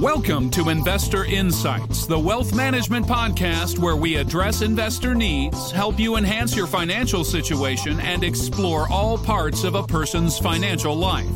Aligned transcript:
Welcome 0.00 0.50
to 0.50 0.70
Investor 0.70 1.24
Insights, 1.24 2.06
the 2.06 2.18
wealth 2.18 2.54
management 2.54 3.06
podcast 3.06 3.78
where 3.78 3.94
we 3.94 4.16
address 4.16 4.62
investor 4.62 5.14
needs, 5.14 5.70
help 5.70 6.00
you 6.00 6.16
enhance 6.16 6.56
your 6.56 6.66
financial 6.66 7.22
situation, 7.22 8.00
and 8.00 8.24
explore 8.24 8.90
all 8.90 9.16
parts 9.16 9.62
of 9.62 9.76
a 9.76 9.82
person's 9.84 10.36
financial 10.36 10.96
life. 10.96 11.30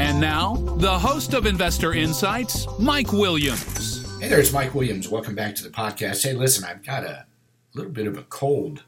And 0.00 0.20
now, 0.20 0.56
the 0.78 0.98
host 0.98 1.34
of 1.34 1.46
Investor 1.46 1.92
Insights, 1.92 2.66
Mike 2.80 3.12
Williams. 3.12 4.04
Hey 4.20 4.28
there, 4.28 4.40
it's 4.40 4.52
Mike 4.52 4.74
Williams. 4.74 5.08
Welcome 5.08 5.36
back 5.36 5.54
to 5.54 5.62
the 5.62 5.70
podcast. 5.70 6.24
Hey, 6.24 6.32
listen, 6.32 6.64
I've 6.64 6.84
got 6.84 7.04
a 7.04 7.26
little 7.74 7.92
bit 7.92 8.06
of 8.06 8.18
a 8.18 8.22
cold. 8.24 8.82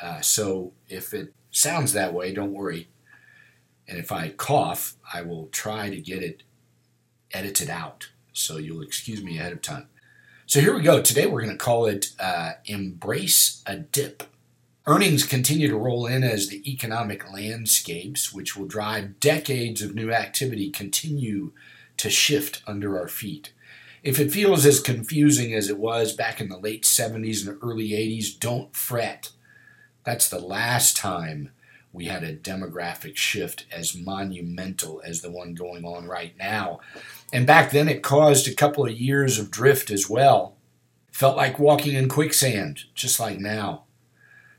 Uh, 0.00 0.20
so 0.20 0.72
if 0.88 1.12
it 1.12 1.34
sounds 1.50 1.92
that 1.92 2.14
way, 2.14 2.32
don't 2.32 2.52
worry. 2.52 2.88
And 3.86 3.98
if 3.98 4.12
I 4.12 4.30
cough, 4.30 4.96
I 5.12 5.22
will 5.22 5.48
try 5.48 5.90
to 5.90 6.00
get 6.00 6.22
it 6.22 6.42
edited 7.32 7.70
out. 7.70 8.10
So 8.32 8.56
you'll 8.56 8.82
excuse 8.82 9.22
me 9.22 9.38
ahead 9.38 9.52
of 9.52 9.62
time. 9.62 9.88
So 10.46 10.60
here 10.60 10.74
we 10.74 10.82
go. 10.82 11.00
Today 11.00 11.26
we're 11.26 11.42
going 11.42 11.56
to 11.56 11.64
call 11.64 11.86
it 11.86 12.10
uh, 12.18 12.52
Embrace 12.66 13.62
a 13.66 13.76
Dip. 13.76 14.24
Earnings 14.86 15.24
continue 15.24 15.68
to 15.68 15.76
roll 15.76 16.06
in 16.06 16.24
as 16.24 16.48
the 16.48 16.68
economic 16.68 17.30
landscapes, 17.32 18.32
which 18.32 18.56
will 18.56 18.66
drive 18.66 19.20
decades 19.20 19.82
of 19.82 19.94
new 19.94 20.10
activity, 20.12 20.70
continue 20.70 21.52
to 21.98 22.10
shift 22.10 22.62
under 22.66 22.98
our 22.98 23.08
feet. 23.08 23.52
If 24.02 24.18
it 24.18 24.32
feels 24.32 24.64
as 24.64 24.80
confusing 24.80 25.54
as 25.54 25.68
it 25.68 25.78
was 25.78 26.14
back 26.14 26.40
in 26.40 26.48
the 26.48 26.56
late 26.56 26.84
70s 26.84 27.46
and 27.46 27.58
early 27.62 27.90
80s, 27.90 28.38
don't 28.38 28.74
fret. 28.74 29.30
That's 30.04 30.28
the 30.28 30.40
last 30.40 30.96
time 30.96 31.50
we 31.92 32.06
had 32.06 32.22
a 32.22 32.36
demographic 32.36 33.16
shift 33.16 33.66
as 33.72 33.96
monumental 33.96 35.02
as 35.04 35.20
the 35.20 35.30
one 35.30 35.54
going 35.54 35.84
on 35.84 36.06
right 36.06 36.36
now. 36.38 36.80
And 37.32 37.46
back 37.46 37.70
then, 37.70 37.88
it 37.88 38.02
caused 38.02 38.46
a 38.46 38.54
couple 38.54 38.86
of 38.86 38.98
years 38.98 39.38
of 39.38 39.50
drift 39.50 39.90
as 39.90 40.08
well. 40.08 40.56
Felt 41.10 41.36
like 41.36 41.58
walking 41.58 41.94
in 41.94 42.08
quicksand, 42.08 42.84
just 42.94 43.18
like 43.18 43.40
now. 43.40 43.84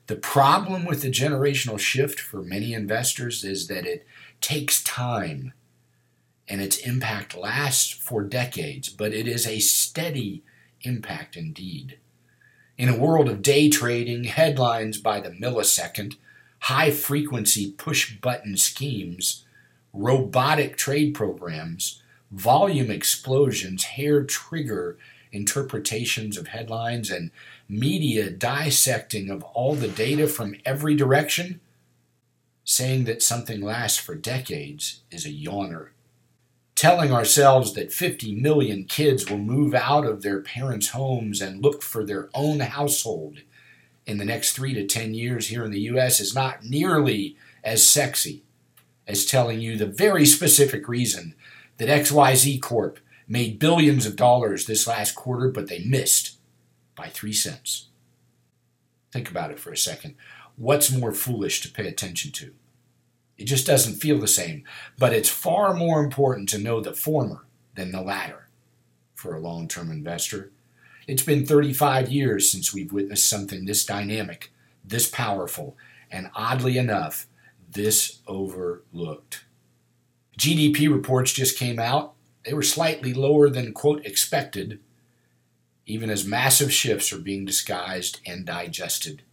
The 0.08 0.18
problem 0.18 0.86
with 0.86 1.02
the 1.02 1.10
generational 1.10 1.80
shift 1.80 2.20
for 2.20 2.42
many 2.42 2.74
investors 2.74 3.46
is 3.46 3.68
that 3.68 3.86
it 3.86 4.06
takes 4.42 4.84
time 4.84 5.54
and 6.50 6.60
its 6.60 6.78
impact 6.80 7.38
lasts 7.38 7.92
for 7.92 8.22
decades, 8.24 8.90
but 8.90 9.14
it 9.14 9.26
is 9.26 9.48
a 9.48 9.60
steady 9.60 10.44
impact 10.82 11.38
indeed. 11.38 11.98
In 12.82 12.90
a 12.90 12.98
world 12.98 13.30
of 13.30 13.44
day 13.44 13.70
trading, 13.70 14.24
headlines 14.24 14.98
by 14.98 15.20
the 15.20 15.30
millisecond, 15.30 16.16
high 16.62 16.90
frequency 16.90 17.74
push 17.74 18.18
button 18.18 18.58
schemes, 18.58 19.46
robotic 19.94 20.78
trade 20.78 21.14
programs, 21.14 22.02
volume 22.32 22.90
explosions, 22.90 23.84
hair 23.84 24.24
trigger 24.24 24.98
interpretations 25.32 26.40
of 26.40 26.48
headlines, 26.48 27.12
and 27.12 27.30
media 27.70 28.32
dissecting 28.32 29.30
of 29.30 29.44
all 29.44 29.76
the 29.76 29.88
data 29.88 30.26
from 30.26 30.56
every 30.66 30.96
direction, 30.96 31.62
saying 32.64 33.04
that 33.04 33.22
something 33.22 33.62
lasts 33.62 34.00
for 34.00 34.16
decades 34.16 35.02
is 35.12 35.24
a 35.24 35.30
yawner. 35.30 35.90
Telling 36.82 37.14
ourselves 37.14 37.76
that 37.76 37.94
50 37.94 38.34
million 38.34 38.86
kids 38.86 39.30
will 39.30 39.38
move 39.38 39.76
out 39.76 40.04
of 40.04 40.24
their 40.24 40.42
parents' 40.42 40.90
homes 40.90 41.40
and 41.40 41.62
look 41.62 41.84
for 41.84 42.04
their 42.04 42.32
own 42.34 42.60
household 42.60 43.42
in 44.08 44.18
the 44.18 44.26
next 44.26 44.54
three 44.54 44.74
to 44.74 44.88
10 44.88 45.14
years 45.14 45.50
here 45.50 45.64
in 45.64 45.70
the 45.70 45.82
U.S. 45.82 46.20
is 46.20 46.34
not 46.34 46.64
nearly 46.64 47.38
as 47.64 47.88
sexy 47.88 48.42
as 49.06 49.28
telling 49.28 49.62
you 49.62 49.78
the 49.78 49.86
very 49.86 50.26
specific 50.26 50.88
reason 50.88 51.36
that 51.78 51.88
XYZ 51.88 52.60
Corp 52.64 52.98
made 53.28 53.60
billions 53.60 54.08
of 54.08 54.16
dollars 54.16 54.66
this 54.66 54.88
last 54.88 55.14
quarter, 55.14 55.50
but 55.50 55.68
they 55.68 55.84
missed 55.86 56.38
by 56.96 57.10
three 57.10 57.32
cents. 57.32 57.90
Think 59.12 59.30
about 59.30 59.52
it 59.52 59.60
for 59.60 59.72
a 59.72 59.78
second. 59.78 60.16
What's 60.56 60.92
more 60.92 61.12
foolish 61.12 61.62
to 61.62 61.72
pay 61.72 61.88
attention 61.88 62.32
to? 62.32 62.56
It 63.42 63.46
just 63.46 63.66
doesn't 63.66 63.96
feel 63.96 64.20
the 64.20 64.28
same, 64.28 64.66
but 65.00 65.14
it's 65.14 65.28
far 65.28 65.74
more 65.74 66.04
important 66.04 66.48
to 66.50 66.60
know 66.60 66.80
the 66.80 66.94
former 66.94 67.48
than 67.74 67.92
the 67.92 68.04
latter 68.04 68.50
for 69.16 69.36
a 69.36 69.40
long 69.40 69.68
term 69.68 69.90
investor. 69.90 70.52
It's 71.08 71.24
been 71.24 71.44
35 71.44 72.12
years 72.12 72.48
since 72.52 72.72
we've 72.72 72.94
witnessed 72.94 73.28
something 73.28 73.66
this 73.66 73.84
dynamic, 73.84 74.52
this 74.86 75.10
powerful, 75.10 75.76
and 76.12 76.30
oddly 76.36 76.78
enough, 76.78 77.26
this 77.68 78.20
overlooked. 78.28 79.44
GDP 80.38 80.88
reports 80.88 81.34
just 81.34 81.58
came 81.58 81.80
out. 81.80 82.14
They 82.46 82.54
were 82.54 82.62
slightly 82.62 83.12
lower 83.12 83.50
than, 83.50 83.74
quote, 83.74 84.06
expected, 84.06 84.80
even 85.88 86.12
as 86.12 86.28
massive 86.28 86.72
shifts 86.72 87.12
are 87.12 87.18
being 87.18 87.46
disguised 87.46 88.20
and 88.24 88.46
digested. 88.46 89.24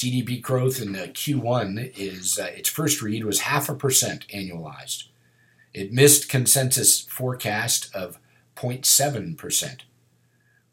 GDP 0.00 0.40
growth 0.40 0.80
in 0.80 0.92
the 0.92 1.08
Q1 1.08 1.92
is 1.94 2.38
uh, 2.38 2.44
its 2.44 2.70
first 2.70 3.02
read 3.02 3.22
was 3.22 3.40
half 3.40 3.68
a 3.68 3.74
percent 3.74 4.26
annualized. 4.28 5.08
It 5.74 5.92
missed 5.92 6.30
consensus 6.30 7.02
forecast 7.02 7.94
of 7.94 8.18
0.7%. 8.56 9.80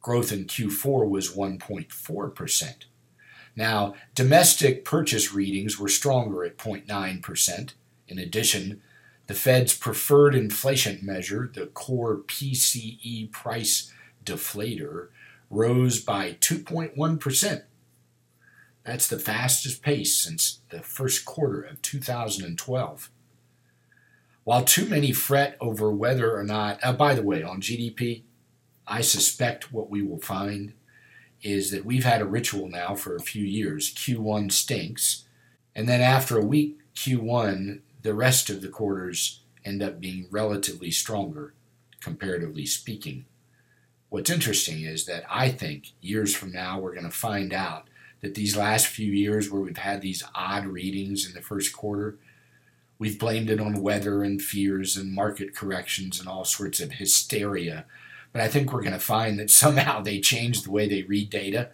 Growth 0.01 0.31
in 0.31 0.45
Q4 0.45 1.09
was 1.09 1.35
1.4%. 1.35 2.73
Now, 3.53 3.95
domestic 4.15 4.85
purchase 4.85 5.33
readings 5.33 5.77
were 5.77 5.89
stronger 5.89 6.45
at 6.45 6.57
0.9%. 6.57 7.73
In 8.07 8.17
addition, 8.17 8.81
the 9.25 9.33
Fed's 9.33 9.77
preferred 9.77 10.35
inflation 10.35 10.99
measure, 11.01 11.51
the 11.53 11.67
core 11.67 12.19
PCE 12.19 13.29
price 13.33 13.91
deflator, 14.23 15.09
rose 15.49 15.99
by 15.99 16.37
2.1%. 16.39 17.63
That's 18.87 19.07
the 19.07 19.19
fastest 19.19 19.81
pace 19.81 20.15
since 20.15 20.61
the 20.69 20.79
first 20.79 21.25
quarter 21.25 21.61
of 21.61 21.81
2012. 21.81 23.11
While 24.45 24.63
too 24.63 24.85
many 24.85 25.11
fret 25.11 25.57
over 25.59 25.91
whether 25.91 26.33
or 26.33 26.45
not, 26.45 26.79
uh, 26.81 26.93
by 26.93 27.13
the 27.13 27.21
way, 27.21 27.43
on 27.43 27.59
GDP, 27.59 28.23
I 28.87 29.01
suspect 29.01 29.73
what 29.73 29.89
we 29.89 30.01
will 30.01 30.21
find 30.21 30.71
is 31.41 31.69
that 31.71 31.83
we've 31.83 32.05
had 32.05 32.21
a 32.21 32.25
ritual 32.25 32.69
now 32.69 32.95
for 32.95 33.13
a 33.13 33.21
few 33.21 33.43
years. 33.43 33.93
Q1 33.93 34.53
stinks. 34.53 35.25
And 35.75 35.89
then 35.89 35.99
after 35.99 36.37
a 36.37 36.45
weak, 36.45 36.79
Q1 36.95 37.81
the 38.03 38.13
rest 38.13 38.49
of 38.49 38.61
the 38.61 38.69
quarters 38.69 39.41
end 39.65 39.83
up 39.83 39.99
being 39.99 40.27
relatively 40.31 40.91
stronger, 40.91 41.53
comparatively 41.99 42.65
speaking. 42.65 43.25
What's 44.07 44.29
interesting 44.29 44.85
is 44.85 45.05
that 45.07 45.25
I 45.29 45.49
think 45.49 45.91
years 45.99 46.33
from 46.33 46.53
now 46.53 46.79
we're 46.79 46.93
going 46.93 47.03
to 47.03 47.11
find 47.11 47.53
out 47.53 47.89
that 48.21 48.35
these 48.35 48.57
last 48.57 48.87
few 48.87 49.11
years 49.11 49.49
where 49.49 49.61
we've 49.61 49.77
had 49.77 50.01
these 50.01 50.23
odd 50.33 50.65
readings 50.65 51.27
in 51.27 51.33
the 51.33 51.41
first 51.41 51.73
quarter, 51.73 52.17
we've 52.99 53.19
blamed 53.19 53.49
it 53.49 53.59
on 53.59 53.81
weather 53.81 54.23
and 54.23 54.41
fears 54.41 54.97
and 54.97 55.13
market 55.13 55.55
corrections 55.55 56.19
and 56.19 56.27
all 56.27 56.45
sorts 56.45 56.79
of 56.79 56.93
hysteria. 56.93 57.85
But 58.33 58.41
I 58.41 58.47
think 58.47 58.71
we're 58.71 58.81
going 58.81 58.93
to 58.93 58.99
find 58.99 59.39
that 59.39 59.49
somehow 59.49 60.01
they 60.01 60.19
changed 60.19 60.65
the 60.65 60.71
way 60.71 60.87
they 60.87 61.03
read 61.03 61.29
data 61.29 61.69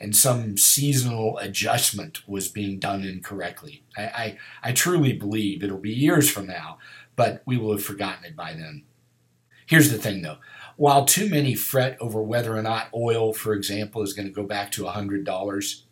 and 0.00 0.16
some 0.16 0.56
seasonal 0.56 1.36
adjustment 1.38 2.26
was 2.26 2.48
being 2.48 2.78
done 2.78 3.04
incorrectly. 3.04 3.82
I, 3.96 4.02
I, 4.02 4.38
I, 4.62 4.72
truly 4.72 5.12
believe 5.12 5.62
it'll 5.62 5.76
be 5.76 5.92
years 5.92 6.30
from 6.30 6.46
now, 6.46 6.78
but 7.16 7.42
we 7.44 7.58
will 7.58 7.72
have 7.72 7.84
forgotten 7.84 8.24
it 8.24 8.34
by 8.34 8.54
then. 8.54 8.84
Here's 9.70 9.92
the 9.92 9.98
thing 9.98 10.22
though 10.22 10.38
while 10.76 11.04
too 11.04 11.28
many 11.28 11.54
fret 11.54 11.96
over 12.00 12.20
whether 12.22 12.56
or 12.56 12.62
not 12.62 12.88
oil, 12.92 13.32
for 13.32 13.52
example, 13.52 14.02
is 14.02 14.14
going 14.14 14.26
to 14.26 14.34
go 14.34 14.42
back 14.42 14.72
to 14.72 14.84
$100, 14.84 15.82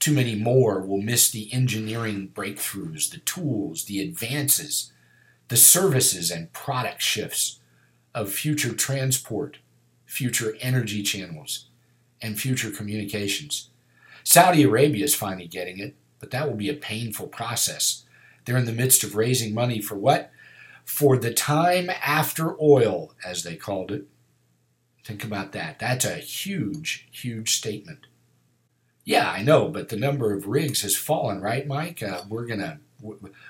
too 0.00 0.12
many 0.12 0.34
more 0.34 0.80
will 0.80 1.00
miss 1.00 1.30
the 1.30 1.50
engineering 1.52 2.30
breakthroughs, 2.34 3.08
the 3.08 3.18
tools, 3.18 3.84
the 3.84 4.00
advances, 4.00 4.92
the 5.46 5.56
services 5.56 6.30
and 6.30 6.52
product 6.52 7.00
shifts 7.00 7.60
of 8.14 8.32
future 8.32 8.74
transport, 8.74 9.58
future 10.04 10.56
energy 10.60 11.02
channels 11.02 11.68
and 12.20 12.38
future 12.38 12.70
communications. 12.70 13.70
Saudi 14.24 14.64
Arabia 14.64 15.04
is 15.04 15.14
finally 15.14 15.46
getting 15.46 15.78
it, 15.78 15.94
but 16.18 16.32
that 16.32 16.48
will 16.48 16.56
be 16.56 16.68
a 16.68 16.74
painful 16.74 17.28
process. 17.28 18.04
They're 18.44 18.58
in 18.58 18.66
the 18.66 18.72
midst 18.72 19.04
of 19.04 19.14
raising 19.14 19.54
money 19.54 19.80
for 19.80 19.94
what? 19.94 20.32
For 20.88 21.18
the 21.18 21.34
time 21.34 21.90
after 22.02 22.60
oil, 22.60 23.12
as 23.22 23.42
they 23.42 23.56
called 23.56 23.92
it. 23.92 24.06
Think 25.04 25.22
about 25.22 25.52
that. 25.52 25.78
That's 25.78 26.06
a 26.06 26.14
huge, 26.14 27.06
huge 27.12 27.54
statement. 27.54 28.06
Yeah, 29.04 29.30
I 29.30 29.42
know, 29.42 29.68
but 29.68 29.90
the 29.90 29.96
number 29.98 30.32
of 30.32 30.46
rigs 30.46 30.80
has 30.80 30.96
fallen, 30.96 31.42
right, 31.42 31.66
Mike? 31.66 32.02
Uh, 32.02 32.22
we're 32.28 32.46
going 32.46 32.60
to, 32.60 32.78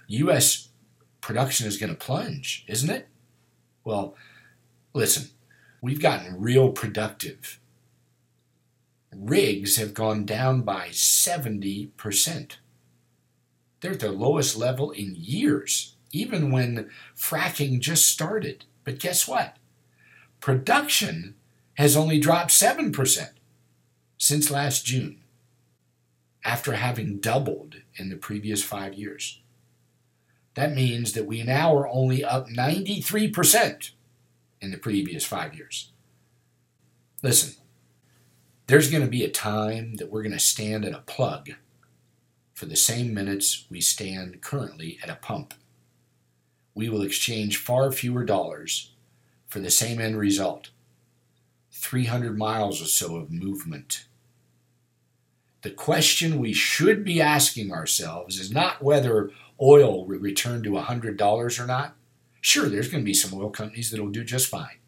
U.S. 0.09 0.69
production 1.21 1.69
is 1.69 1.79
going 1.79 1.91
to 1.91 1.97
plunge, 1.97 2.65
isn't 2.67 2.91
it? 2.91 3.09
Well, 3.85 4.17
listen, 4.93 5.29
we've 5.81 6.03
gotten 6.03 6.41
real 6.41 6.71
productive 6.71 7.61
rigs 9.15 9.77
have 9.77 9.95
gone 9.95 10.27
down 10.27 10.63
by 10.63 10.89
70%. 10.89 12.57
They're 13.81 13.93
at 13.93 14.01
their 14.01 14.11
lowest 14.11 14.57
level 14.57 14.91
in 14.91 15.15
years, 15.17 15.95
even 16.13 16.51
when 16.51 16.91
fracking 17.17 17.81
just 17.81 18.07
started. 18.07 18.65
But 18.85 18.99
guess 18.99 19.29
what? 19.29 19.57
Production 20.41 21.35
has 21.75 21.97
only 21.97 22.19
dropped 22.19 22.51
7% 22.51 23.29
since 24.19 24.51
last 24.51 24.85
June, 24.85 25.21
after 26.45 26.73
having 26.73 27.19
doubled 27.19 27.77
in 27.97 28.09
the 28.09 28.17
previous 28.17 28.63
five 28.63 28.95
years. 28.95 29.41
That 30.55 30.75
means 30.75 31.13
that 31.13 31.27
we 31.27 31.43
now 31.45 31.77
are 31.77 31.89
only 31.89 32.25
up 32.25 32.49
93% 32.49 33.91
in 34.61 34.71
the 34.73 34.77
previous 34.77 35.25
five 35.25 35.55
years. 35.55 35.93
Listen, 37.23 37.55
there's 38.67 38.91
going 38.91 39.05
to 39.05 39.09
be 39.09 39.25
a 39.25 39.31
time 39.31 39.95
that 39.97 40.11
we're 40.11 40.23
going 40.23 40.33
to 40.33 40.39
stand 40.39 40.85
at 40.85 40.95
a 40.95 40.99
plug 40.99 41.51
for 42.55 42.67
the 42.67 42.77
same 42.77 43.15
minutes 43.15 43.67
we 43.71 43.81
stand 43.81 44.41
currently 44.41 44.99
at 45.03 45.09
a 45.09 45.15
pump. 45.15 45.55
We 46.79 46.89
will 46.89 47.03
exchange 47.03 47.57
far 47.57 47.91
fewer 47.91 48.23
dollars 48.23 48.93
for 49.49 49.59
the 49.59 49.69
same 49.69 50.01
end 50.01 50.17
result 50.17 50.71
300 51.73 52.39
miles 52.39 52.81
or 52.81 52.85
so 52.85 53.17
of 53.17 53.33
movement. 53.33 54.05
The 55.63 55.73
question 55.73 56.39
we 56.39 56.53
should 56.53 57.03
be 57.03 57.21
asking 57.21 57.73
ourselves 57.73 58.39
is 58.39 58.53
not 58.53 58.81
whether 58.81 59.33
oil 59.61 60.07
will 60.07 60.21
return 60.21 60.63
to 60.63 60.71
$100 60.71 61.61
or 61.61 61.67
not. 61.67 61.97
Sure, 62.41 62.69
there's 62.69 62.89
going 62.89 63.03
to 63.03 63.05
be 63.05 63.13
some 63.13 63.37
oil 63.37 63.51
companies 63.51 63.91
that 63.91 64.01
will 64.01 64.13
do 64.13 64.23
just 64.23 64.47
fine. 64.47 64.79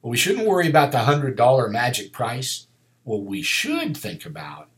But 0.00 0.10
we 0.10 0.16
shouldn't 0.16 0.46
worry 0.46 0.68
about 0.68 0.92
the 0.92 0.98
$100 0.98 1.72
magic 1.72 2.12
price. 2.12 2.68
What 3.02 3.24
we 3.24 3.42
should 3.42 3.96
think 3.96 4.24
about 4.24 4.69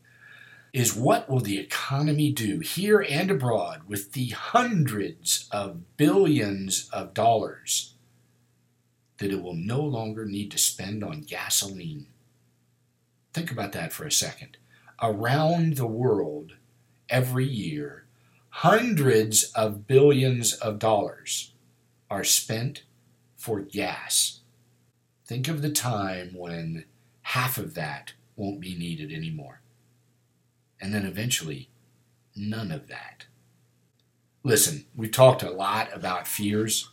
is 0.72 0.96
what 0.96 1.28
will 1.28 1.40
the 1.40 1.58
economy 1.58 2.32
do 2.32 2.60
here 2.60 3.04
and 3.06 3.30
abroad 3.30 3.82
with 3.86 4.12
the 4.12 4.28
hundreds 4.30 5.46
of 5.52 5.96
billions 5.98 6.88
of 6.92 7.12
dollars 7.12 7.94
that 9.18 9.30
it 9.30 9.42
will 9.42 9.54
no 9.54 9.80
longer 9.80 10.24
need 10.24 10.50
to 10.50 10.58
spend 10.58 11.04
on 11.04 11.20
gasoline. 11.20 12.06
Think 13.34 13.52
about 13.52 13.72
that 13.72 13.92
for 13.92 14.06
a 14.06 14.12
second. 14.12 14.56
Around 15.02 15.76
the 15.76 15.86
world, 15.86 16.54
every 17.08 17.46
year, 17.46 18.06
hundreds 18.48 19.44
of 19.52 19.86
billions 19.86 20.54
of 20.54 20.78
dollars 20.78 21.52
are 22.10 22.24
spent 22.24 22.82
for 23.36 23.60
gas. 23.60 24.40
Think 25.26 25.48
of 25.48 25.60
the 25.60 25.70
time 25.70 26.34
when 26.34 26.84
half 27.22 27.58
of 27.58 27.74
that 27.74 28.14
won't 28.36 28.60
be 28.60 28.74
needed 28.74 29.12
anymore 29.12 29.62
and 30.82 30.92
then 30.92 31.06
eventually 31.06 31.70
none 32.34 32.72
of 32.72 32.88
that. 32.88 33.26
Listen, 34.42 34.84
we've 34.96 35.12
talked 35.12 35.44
a 35.44 35.50
lot 35.50 35.88
about 35.94 36.26
fears. 36.26 36.90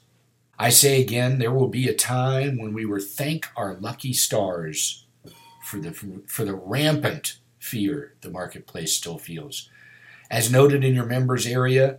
I 0.60 0.70
say 0.70 1.02
again, 1.02 1.40
there 1.40 1.52
will 1.52 1.68
be 1.68 1.90
a 1.90 1.96
time 1.96 2.60
when 2.60 2.74
we 2.74 2.86
will 2.86 3.02
thank 3.02 3.48
our 3.56 3.74
lucky 3.74 4.14
stars 4.14 5.08
for 5.64 5.80
the, 5.80 5.92
for 6.28 6.46
the 6.46 6.54
rampant 6.54 7.40
fear 7.58 8.14
the 8.22 8.30
marketplace 8.30 8.96
still 8.96 9.18
feels. 9.18 9.70
As 10.30 10.52
noted 10.52 10.84
in 10.84 10.94
your 10.94 11.06
members 11.06 11.48
area, 11.48 11.98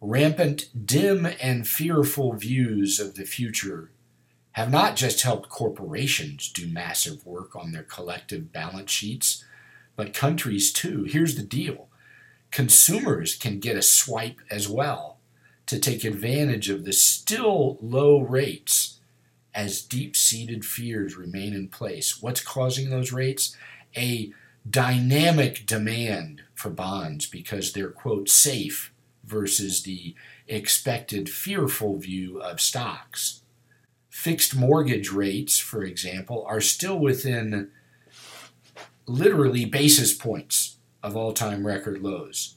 rampant, 0.00 0.86
dim, 0.86 1.28
and 1.40 1.68
fearful 1.68 2.32
views 2.32 2.98
of 2.98 3.14
the 3.14 3.24
future 3.24 3.92
have 4.52 4.72
not 4.72 4.96
just 4.96 5.22
helped 5.22 5.48
corporations 5.48 6.50
do 6.50 6.66
massive 6.66 7.24
work 7.24 7.54
on 7.54 7.70
their 7.70 7.84
collective 7.84 8.52
balance 8.52 8.90
sheets 8.90 9.44
but 10.00 10.14
countries 10.14 10.72
too. 10.72 11.04
Here's 11.04 11.34
the 11.34 11.42
deal 11.42 11.86
consumers 12.50 13.34
can 13.34 13.60
get 13.60 13.76
a 13.76 13.82
swipe 13.82 14.40
as 14.50 14.66
well 14.66 15.18
to 15.66 15.78
take 15.78 16.04
advantage 16.04 16.70
of 16.70 16.86
the 16.86 16.92
still 16.94 17.76
low 17.82 18.22
rates 18.22 18.98
as 19.54 19.82
deep 19.82 20.16
seated 20.16 20.64
fears 20.64 21.18
remain 21.18 21.52
in 21.52 21.68
place. 21.68 22.22
What's 22.22 22.40
causing 22.40 22.88
those 22.88 23.12
rates? 23.12 23.54
A 23.94 24.32
dynamic 24.68 25.66
demand 25.66 26.44
for 26.54 26.70
bonds 26.70 27.26
because 27.26 27.74
they're, 27.74 27.90
quote, 27.90 28.30
safe 28.30 28.94
versus 29.22 29.82
the 29.82 30.14
expected 30.48 31.28
fearful 31.28 31.98
view 31.98 32.40
of 32.40 32.58
stocks. 32.62 33.42
Fixed 34.08 34.56
mortgage 34.56 35.12
rates, 35.12 35.58
for 35.58 35.84
example, 35.84 36.42
are 36.48 36.62
still 36.62 36.98
within 36.98 37.70
literally 39.06 39.64
basis 39.64 40.14
points 40.14 40.76
of 41.02 41.16
all 41.16 41.32
time 41.32 41.66
record 41.66 42.02
lows. 42.02 42.56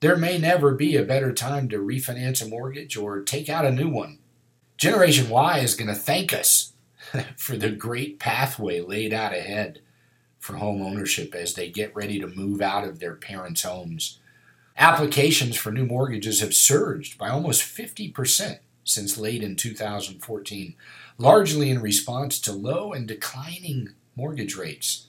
There 0.00 0.16
may 0.16 0.38
never 0.38 0.74
be 0.74 0.96
a 0.96 1.04
better 1.04 1.32
time 1.32 1.68
to 1.70 1.78
refinance 1.78 2.44
a 2.44 2.48
mortgage 2.48 2.96
or 2.96 3.22
take 3.22 3.48
out 3.48 3.64
a 3.64 3.72
new 3.72 3.88
one. 3.88 4.18
Generation 4.76 5.28
Y 5.28 5.58
is 5.58 5.74
going 5.74 5.88
to 5.88 5.94
thank 5.94 6.32
us 6.32 6.72
for 7.36 7.56
the 7.56 7.70
great 7.70 8.18
pathway 8.18 8.80
laid 8.80 9.12
out 9.12 9.32
ahead 9.32 9.80
for 10.38 10.56
home 10.56 10.82
ownership 10.82 11.34
as 11.34 11.54
they 11.54 11.70
get 11.70 11.96
ready 11.96 12.20
to 12.20 12.26
move 12.26 12.60
out 12.60 12.86
of 12.86 13.00
their 13.00 13.14
parents' 13.14 13.62
homes. 13.62 14.18
Applications 14.76 15.56
for 15.56 15.70
new 15.70 15.86
mortgages 15.86 16.40
have 16.40 16.52
surged 16.52 17.16
by 17.16 17.28
almost 17.30 17.62
50% 17.62 18.58
since 18.84 19.16
late 19.16 19.42
in 19.42 19.56
2014, 19.56 20.74
largely 21.16 21.70
in 21.70 21.80
response 21.80 22.38
to 22.40 22.52
low 22.52 22.92
and 22.92 23.08
declining 23.08 23.90
mortgage 24.16 24.56
rates. 24.56 25.06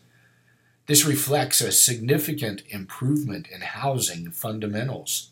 This 0.87 1.05
reflects 1.05 1.61
a 1.61 1.71
significant 1.71 2.61
improvement 2.69 3.47
in 3.47 3.61
housing 3.61 4.29
fundamentals 4.29 5.31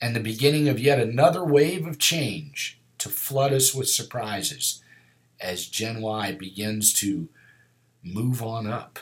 and 0.00 0.14
the 0.14 0.20
beginning 0.20 0.68
of 0.68 0.78
yet 0.78 1.00
another 1.00 1.44
wave 1.44 1.84
of 1.84 1.98
change 1.98 2.80
to 2.98 3.08
flood 3.08 3.52
us 3.52 3.74
with 3.74 3.88
surprises 3.88 4.82
as 5.40 5.66
Gen 5.66 6.00
Y 6.00 6.32
begins 6.32 6.92
to 6.94 7.28
move 8.04 8.40
on 8.40 8.68
up. 8.68 9.00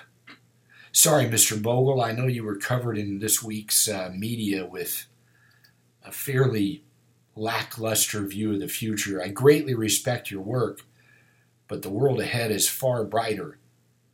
Sorry, 0.92 1.26
Mr. 1.26 1.60
Bogle, 1.60 2.00
I 2.00 2.12
know 2.12 2.26
you 2.26 2.44
were 2.44 2.56
covered 2.56 2.96
in 2.96 3.18
this 3.18 3.42
week's 3.42 3.86
uh, 3.86 4.10
media 4.16 4.64
with 4.64 5.06
a 6.02 6.10
fairly 6.10 6.84
lackluster 7.34 8.22
view 8.22 8.54
of 8.54 8.60
the 8.60 8.68
future. 8.68 9.22
I 9.22 9.28
greatly 9.28 9.74
respect 9.74 10.30
your 10.30 10.40
work, 10.40 10.80
but 11.68 11.82
the 11.82 11.90
world 11.90 12.18
ahead 12.18 12.50
is 12.50 12.66
far 12.66 13.04
brighter 13.04 13.58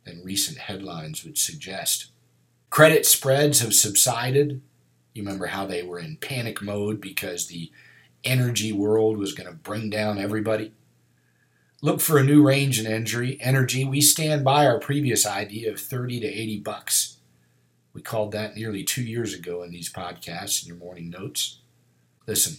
than 0.05 0.23
recent 0.23 0.57
headlines 0.57 1.23
would 1.23 1.37
suggest. 1.37 2.11
Credit 2.69 3.05
spreads 3.05 3.59
have 3.59 3.73
subsided. 3.73 4.61
You 5.13 5.23
remember 5.23 5.47
how 5.47 5.65
they 5.65 5.83
were 5.83 5.99
in 5.99 6.17
panic 6.17 6.61
mode 6.61 6.99
because 6.99 7.47
the 7.47 7.71
energy 8.23 8.71
world 8.71 9.17
was 9.17 9.33
going 9.33 9.49
to 9.49 9.55
bring 9.55 9.89
down 9.89 10.17
everybody? 10.17 10.73
Look 11.81 12.01
for 12.01 12.17
a 12.17 12.23
new 12.23 12.45
range 12.45 12.79
in 12.79 12.87
energy. 12.87 13.37
Energy. 13.41 13.85
We 13.85 14.01
stand 14.01 14.43
by 14.43 14.65
our 14.65 14.79
previous 14.79 15.27
idea 15.27 15.71
of 15.71 15.79
30 15.79 16.21
to 16.21 16.27
80 16.27 16.59
bucks. 16.61 17.17
We 17.93 18.01
called 18.01 18.31
that 18.31 18.55
nearly 18.55 18.83
two 18.83 19.03
years 19.03 19.33
ago 19.33 19.61
in 19.63 19.71
these 19.71 19.91
podcasts 19.91 20.63
in 20.63 20.67
your 20.67 20.77
morning 20.77 21.09
notes. 21.09 21.59
Listen, 22.25 22.57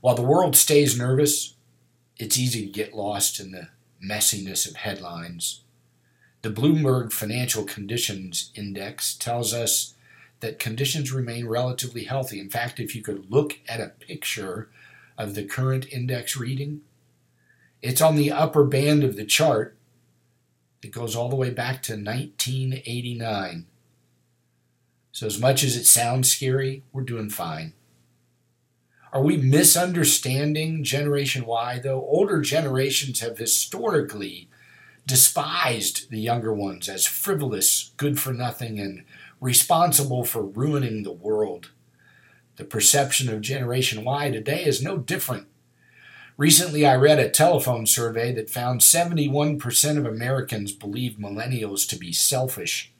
while 0.00 0.14
the 0.14 0.22
world 0.22 0.56
stays 0.56 0.98
nervous, 0.98 1.54
it's 2.16 2.38
easy 2.38 2.66
to 2.66 2.72
get 2.72 2.94
lost 2.94 3.38
in 3.38 3.52
the 3.52 3.68
messiness 4.02 4.68
of 4.68 4.76
headlines 4.76 5.63
the 6.44 6.50
Bloomberg 6.50 7.10
Financial 7.10 7.64
Conditions 7.64 8.52
Index 8.54 9.14
tells 9.14 9.54
us 9.54 9.94
that 10.40 10.58
conditions 10.58 11.10
remain 11.10 11.48
relatively 11.48 12.04
healthy. 12.04 12.38
In 12.38 12.50
fact, 12.50 12.78
if 12.78 12.94
you 12.94 13.00
could 13.00 13.30
look 13.30 13.60
at 13.66 13.80
a 13.80 13.94
picture 13.98 14.68
of 15.16 15.34
the 15.34 15.44
current 15.44 15.90
index 15.90 16.36
reading, 16.36 16.82
it's 17.80 18.02
on 18.02 18.16
the 18.16 18.30
upper 18.30 18.62
band 18.62 19.04
of 19.04 19.16
the 19.16 19.24
chart 19.24 19.74
It 20.82 20.92
goes 20.92 21.16
all 21.16 21.30
the 21.30 21.34
way 21.34 21.48
back 21.48 21.82
to 21.84 21.94
1989. 21.94 23.64
So, 25.12 25.26
as 25.26 25.40
much 25.40 25.64
as 25.64 25.76
it 25.78 25.86
sounds 25.86 26.30
scary, 26.30 26.82
we're 26.92 27.04
doing 27.04 27.30
fine. 27.30 27.72
Are 29.14 29.22
we 29.22 29.38
misunderstanding 29.38 30.84
Generation 30.84 31.46
Y, 31.46 31.80
though? 31.82 32.02
Older 32.02 32.42
generations 32.42 33.20
have 33.20 33.38
historically 33.38 34.50
despised 35.06 36.10
the 36.10 36.20
younger 36.20 36.52
ones 36.52 36.88
as 36.88 37.06
frivolous, 37.06 37.92
good 37.96 38.18
for 38.18 38.32
nothing, 38.32 38.78
and 38.78 39.04
responsible 39.40 40.24
for 40.24 40.42
ruining 40.42 41.02
the 41.02 41.12
world. 41.12 41.70
The 42.56 42.64
perception 42.64 43.28
of 43.28 43.40
Generation 43.40 44.04
Y 44.04 44.30
today 44.30 44.64
is 44.64 44.82
no 44.82 44.96
different. 44.96 45.48
Recently, 46.36 46.84
I 46.84 46.96
read 46.96 47.20
a 47.20 47.30
telephone 47.30 47.86
survey 47.86 48.32
that 48.32 48.50
found 48.50 48.80
71% 48.80 49.98
of 49.98 50.06
Americans 50.06 50.72
believe 50.72 51.12
millennials 51.12 51.88
to 51.88 51.96
be 51.96 52.12
selfish, 52.12 52.92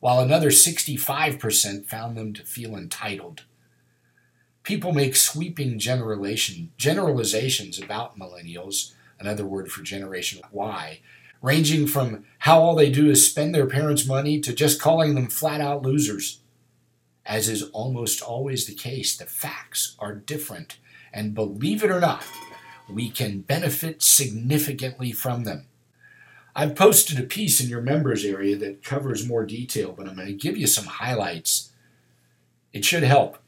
while 0.00 0.20
another 0.20 0.50
65% 0.50 1.86
found 1.86 2.16
them 2.16 2.32
to 2.32 2.42
feel 2.44 2.76
entitled. 2.76 3.42
People 4.62 4.92
make 4.92 5.16
sweeping 5.16 5.78
generalization, 5.78 6.70
generalizations 6.78 7.80
about 7.80 8.18
millennials, 8.18 8.92
another 9.18 9.44
word 9.44 9.70
for 9.70 9.82
Generation 9.82 10.40
Y, 10.50 11.00
ranging 11.42 11.86
from 11.86 12.24
how 12.38 12.60
all 12.60 12.74
they 12.74 12.90
do 12.90 13.10
is 13.10 13.26
spend 13.26 13.54
their 13.54 13.66
parents' 13.66 14.06
money 14.06 14.40
to 14.40 14.54
just 14.54 14.80
calling 14.80 15.14
them 15.14 15.28
flat 15.28 15.60
out 15.60 15.82
losers. 15.82 16.40
As 17.26 17.48
is 17.48 17.64
almost 17.70 18.22
always 18.22 18.66
the 18.66 18.74
case, 18.74 19.16
the 19.16 19.26
facts 19.26 19.96
are 19.98 20.14
different, 20.14 20.78
and 21.12 21.34
believe 21.34 21.84
it 21.84 21.90
or 21.90 22.00
not, 22.00 22.24
we 22.88 23.10
can 23.10 23.40
benefit 23.40 24.02
significantly 24.02 25.12
from 25.12 25.44
them. 25.44 25.66
I've 26.54 26.74
posted 26.74 27.18
a 27.18 27.24
piece 27.24 27.60
in 27.60 27.68
your 27.68 27.80
members 27.80 28.24
area 28.24 28.56
that 28.56 28.84
covers 28.84 29.26
more 29.26 29.46
detail, 29.46 29.92
but 29.92 30.06
I'm 30.06 30.16
going 30.16 30.26
to 30.26 30.34
give 30.34 30.56
you 30.56 30.66
some 30.66 30.84
highlights. 30.84 31.70
It 32.72 32.84
should 32.84 33.04
help. 33.04 33.38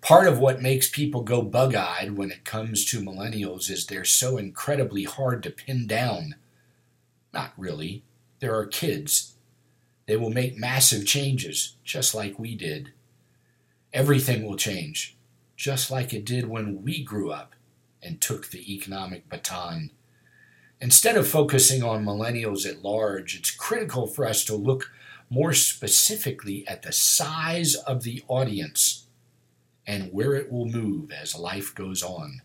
Part 0.00 0.26
of 0.26 0.38
what 0.38 0.62
makes 0.62 0.88
people 0.88 1.22
go 1.22 1.42
bug 1.42 1.74
eyed 1.74 2.16
when 2.16 2.30
it 2.30 2.44
comes 2.44 2.84
to 2.86 3.02
millennials 3.02 3.68
is 3.70 3.86
they're 3.86 4.04
so 4.04 4.38
incredibly 4.38 5.04
hard 5.04 5.42
to 5.42 5.50
pin 5.50 5.86
down. 5.86 6.36
Not 7.32 7.52
really. 7.56 8.04
There 8.40 8.54
are 8.56 8.66
kids. 8.66 9.34
They 10.06 10.16
will 10.16 10.30
make 10.30 10.56
massive 10.56 11.06
changes, 11.06 11.76
just 11.84 12.14
like 12.14 12.38
we 12.38 12.54
did. 12.54 12.92
Everything 13.92 14.46
will 14.46 14.56
change, 14.56 15.16
just 15.56 15.90
like 15.90 16.12
it 16.12 16.24
did 16.24 16.48
when 16.48 16.82
we 16.82 17.02
grew 17.02 17.30
up 17.30 17.54
and 18.02 18.20
took 18.20 18.48
the 18.48 18.72
economic 18.72 19.28
baton. 19.28 19.90
Instead 20.80 21.16
of 21.16 21.26
focusing 21.26 21.82
on 21.82 22.04
millennials 22.04 22.66
at 22.66 22.82
large, 22.82 23.36
it's 23.36 23.50
critical 23.50 24.06
for 24.06 24.24
us 24.24 24.44
to 24.44 24.54
look 24.54 24.90
more 25.28 25.52
specifically 25.52 26.66
at 26.66 26.82
the 26.82 26.92
size 26.92 27.74
of 27.74 28.02
the 28.02 28.22
audience 28.28 29.06
and 29.86 30.12
where 30.12 30.34
it 30.34 30.52
will 30.52 30.66
move 30.66 31.10
as 31.10 31.38
life 31.38 31.74
goes 31.74 32.02
on. 32.02 32.42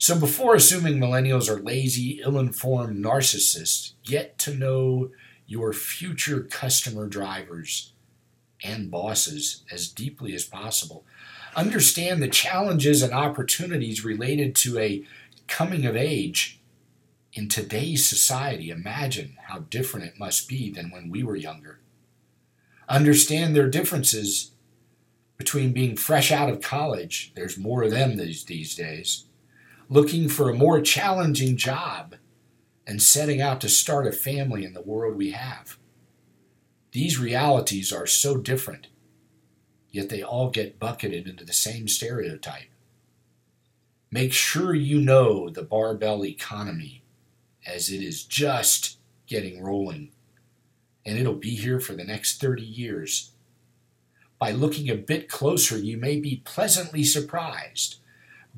So, 0.00 0.18
before 0.18 0.54
assuming 0.54 0.98
millennials 0.98 1.48
are 1.48 1.60
lazy, 1.60 2.20
ill 2.22 2.38
informed 2.38 3.04
narcissists, 3.04 3.94
get 4.04 4.38
to 4.38 4.54
know 4.54 5.10
your 5.46 5.72
future 5.72 6.40
customer 6.42 7.08
drivers 7.08 7.92
and 8.62 8.90
bosses 8.90 9.64
as 9.72 9.88
deeply 9.88 10.34
as 10.34 10.44
possible. 10.44 11.04
Understand 11.56 12.22
the 12.22 12.28
challenges 12.28 13.02
and 13.02 13.12
opportunities 13.12 14.04
related 14.04 14.54
to 14.56 14.78
a 14.78 15.04
coming 15.48 15.84
of 15.84 15.96
age 15.96 16.60
in 17.32 17.48
today's 17.48 18.06
society. 18.06 18.70
Imagine 18.70 19.36
how 19.48 19.60
different 19.70 20.06
it 20.06 20.18
must 20.18 20.48
be 20.48 20.70
than 20.70 20.90
when 20.90 21.10
we 21.10 21.24
were 21.24 21.36
younger. 21.36 21.80
Understand 22.88 23.56
their 23.56 23.68
differences 23.68 24.52
between 25.36 25.72
being 25.72 25.96
fresh 25.96 26.30
out 26.32 26.50
of 26.50 26.60
college, 26.60 27.32
there's 27.34 27.56
more 27.56 27.84
of 27.84 27.92
them 27.92 28.16
these, 28.16 28.44
these 28.44 28.74
days, 28.74 29.24
looking 29.88 30.28
for 30.28 30.48
a 30.48 30.54
more 30.54 30.80
challenging 30.80 31.56
job, 31.56 32.16
and 32.86 33.02
setting 33.02 33.40
out 33.40 33.60
to 33.60 33.68
start 33.68 34.06
a 34.06 34.12
family 34.12 34.64
in 34.64 34.72
the 34.72 34.82
world 34.82 35.16
we 35.16 35.32
have. 35.32 35.78
These 36.92 37.18
realities 37.18 37.92
are 37.92 38.06
so 38.06 38.38
different, 38.38 38.88
yet 39.90 40.08
they 40.08 40.22
all 40.22 40.50
get 40.50 40.78
bucketed 40.78 41.26
into 41.26 41.44
the 41.44 41.52
same 41.52 41.86
stereotype. 41.86 42.70
Make 44.10 44.32
sure 44.32 44.74
you 44.74 45.00
know 45.00 45.50
the 45.50 45.62
barbell 45.62 46.24
economy 46.24 47.02
as 47.66 47.90
it 47.90 48.02
is 48.02 48.24
just 48.24 48.96
getting 49.26 49.62
rolling, 49.62 50.12
and 51.04 51.18
it'll 51.18 51.34
be 51.34 51.54
here 51.54 51.78
for 51.78 51.92
the 51.92 52.04
next 52.04 52.40
30 52.40 52.62
years 52.62 53.32
by 54.38 54.52
looking 54.52 54.88
a 54.88 54.94
bit 54.94 55.28
closer, 55.28 55.76
you 55.76 55.96
may 55.96 56.18
be 56.18 56.42
pleasantly 56.44 57.02
surprised 57.02 57.96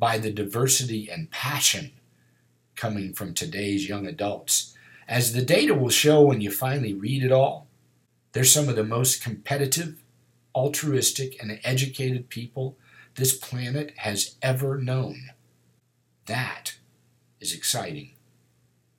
by 0.01 0.17
the 0.17 0.33
diversity 0.33 1.11
and 1.11 1.31
passion 1.31 1.93
coming 2.75 3.13
from 3.13 3.35
today's 3.35 3.87
young 3.87 4.07
adults. 4.07 4.75
As 5.07 5.35
the 5.35 5.43
data 5.43 5.75
will 5.75 5.91
show 5.91 6.23
when 6.23 6.41
you 6.41 6.51
finally 6.51 6.95
read 6.95 7.23
it 7.23 7.31
all, 7.31 7.69
they're 8.33 8.45
some 8.45 8.71
of 8.71 8.77
the 8.77 8.85
most 8.85 9.23
competitive, 9.23 10.03
altruistic, 10.55 11.41
and 11.41 11.61
educated 11.63 12.31
people 12.31 12.79
this 13.17 13.37
planet 13.37 13.93
has 13.99 14.37
ever 14.41 14.79
known. 14.79 15.31
That 16.25 16.77
is 17.39 17.53
exciting. 17.53 18.13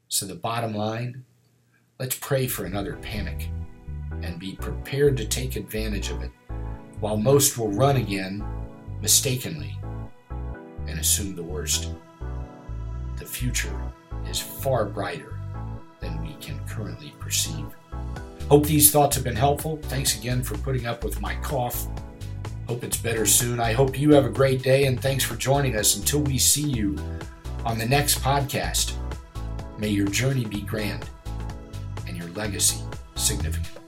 So, 0.08 0.28
the 0.28 0.36
bottom 0.36 0.76
line 0.76 1.26
let's 1.98 2.18
pray 2.20 2.46
for 2.46 2.66
another 2.66 2.98
panic 2.98 3.50
and 4.22 4.38
be 4.38 4.56
prepared 4.56 5.18
to 5.18 5.26
take 5.26 5.56
advantage 5.56 6.10
of 6.10 6.22
it 6.22 6.32
while 7.00 7.18
most 7.18 7.58
will 7.58 7.72
run 7.72 7.96
again 7.96 8.44
mistakenly 9.02 9.78
and 10.88 11.00
assume 11.00 11.36
the 11.36 11.44
worst. 11.44 11.92
The 13.18 13.26
future 13.26 13.80
is 14.28 14.40
far 14.40 14.86
brighter 14.86 15.36
than 16.00 16.22
we 16.22 16.34
can 16.36 16.60
currently 16.68 17.14
perceive. 17.20 17.66
Hope 18.50 18.66
these 18.66 18.92
thoughts 18.92 19.16
have 19.16 19.24
been 19.24 19.36
helpful. 19.36 19.80
Thanks 19.84 20.18
again 20.18 20.44
for 20.44 20.58
putting 20.58 20.86
up 20.86 21.04
with 21.04 21.22
my 21.22 21.36
cough. 21.36 21.88
Hope 22.68 22.84
it's 22.84 22.98
better 22.98 23.26
soon. 23.26 23.60
I 23.60 23.74
hope 23.74 24.00
you 24.00 24.14
have 24.14 24.26
a 24.26 24.30
great 24.30 24.62
day 24.62 24.86
and 24.86 25.00
thanks 25.00 25.24
for 25.24 25.36
joining 25.36 25.76
us 25.76 25.98
until 25.98 26.22
we 26.22 26.38
see 26.38 26.70
you 26.70 26.98
on 27.66 27.78
the 27.78 27.86
next 27.86 28.20
podcast. 28.20 28.94
May 29.78 29.90
your 29.90 30.08
journey 30.08 30.46
be 30.46 30.62
grand 30.62 31.10
and 32.08 32.18
your 32.18 32.28
legacy 32.30 32.82
significant. 33.16 33.81